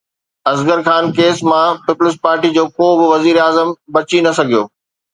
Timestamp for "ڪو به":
2.77-3.05